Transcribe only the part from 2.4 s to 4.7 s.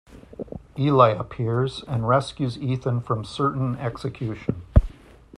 Ethan from certain execution.